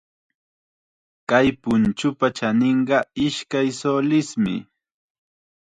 Kay 1.29 1.47
punchupa 1.61 2.27
chaninqa 2.37 2.97
ishkay 3.25 3.67
sulismi. 3.79 4.55